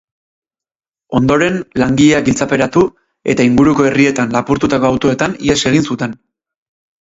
[1.17, 2.85] Ondoren, langileak giltzaperatu
[3.35, 6.19] eta inguruko herrietan lapurtutako autoetan ihes egiten zuten.